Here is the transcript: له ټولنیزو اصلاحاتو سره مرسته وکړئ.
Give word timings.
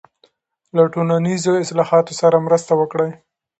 له 0.75 0.83
ټولنیزو 0.93 1.51
اصلاحاتو 1.63 2.13
سره 2.21 2.43
مرسته 2.47 2.71
وکړئ. 2.77 3.11